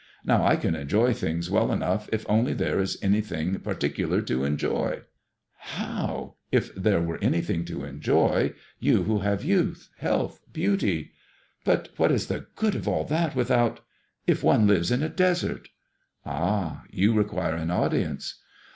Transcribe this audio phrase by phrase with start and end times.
[0.25, 4.43] Now, I can enjoy things well enough if only there was anything par ticular to
[4.43, 5.03] enjoy." 26 MADKMOISSLLK IXK."
[5.77, 10.39] How I If there were any thing to enjoy I You who have youth, healthy
[10.51, 11.11] beauty!
[11.37, 13.81] *'But what is the good of all that without
[14.25, 15.69] if one lives in a desert?"
[16.25, 18.41] Ah I you require an audi ence."